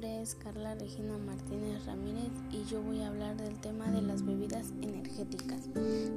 [0.00, 4.72] es Carla Regina Martínez Ramírez y yo voy a hablar del tema de las bebidas
[4.80, 5.68] energéticas.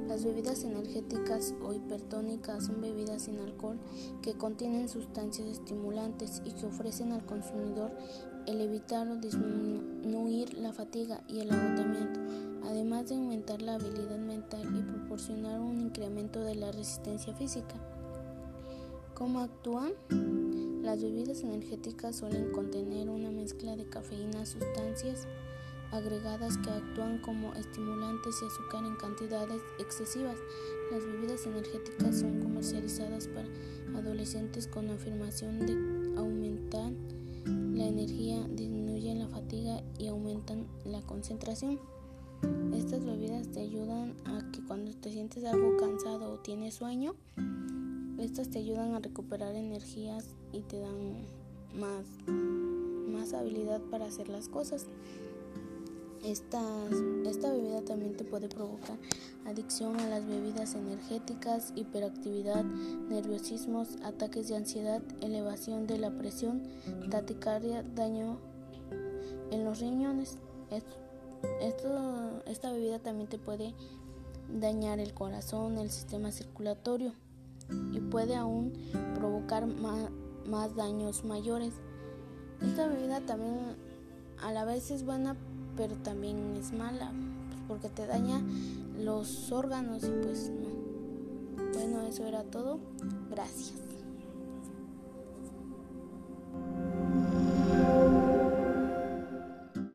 [0.08, 3.78] Las bebidas energéticas o hipertónicas son bebidas sin alcohol
[4.22, 7.90] que contienen sustancias estimulantes y que ofrecen al consumidor
[8.46, 12.20] el evitar o disminuir la fatiga y el agotamiento,
[12.64, 17.74] además de aumentar la habilidad mental y proporcionar un incremento de la resistencia física.
[19.14, 19.92] ¿Cómo actúan?
[20.86, 25.26] Las bebidas energéticas suelen contener una mezcla de cafeína, sustancias
[25.90, 30.36] agregadas que actúan como estimulantes y azúcar en cantidades excesivas.
[30.92, 33.48] Las bebidas energéticas son comercializadas para
[33.98, 35.72] adolescentes con afirmación de
[36.20, 36.92] aumentar
[37.74, 41.80] la energía, disminuyen la fatiga y aumentan la concentración.
[42.72, 47.16] Estas bebidas te ayudan a que cuando te sientes algo cansado o tienes sueño,
[48.18, 51.26] estas te ayudan a recuperar energías y te dan
[51.74, 54.86] más, más habilidad para hacer las cosas.
[56.24, 56.60] Esta,
[57.24, 58.98] esta bebida también te puede provocar
[59.44, 66.62] adicción a las bebidas energéticas, hiperactividad, nerviosismos, ataques de ansiedad, elevación de la presión,
[67.10, 68.38] taticardia, daño
[69.52, 70.38] en los riñones.
[71.60, 73.74] Esta bebida también te puede
[74.48, 77.12] dañar el corazón, el sistema circulatorio
[77.92, 78.72] y puede aún
[79.14, 81.74] provocar más, daños mayores.
[82.62, 83.76] Esta bebida también
[84.42, 85.36] a la vez es buena,
[85.76, 87.12] pero también es mala,
[87.48, 88.40] pues, porque te daña
[88.98, 91.66] los órganos y pues no.
[91.74, 92.78] Bueno, eso era todo.
[93.30, 93.74] Gracias.